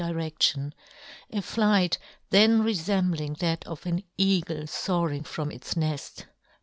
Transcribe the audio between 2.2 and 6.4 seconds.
then refembhng that of an eagle foaring from its nefl!